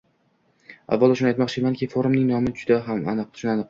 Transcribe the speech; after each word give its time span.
Avvalo, 0.97 1.19
shuni 1.21 1.31
aytmoqchimanki, 1.33 1.91
forumning 1.95 2.29
nomi 2.35 2.59
juda 2.61 2.85
aniq: 2.95 3.43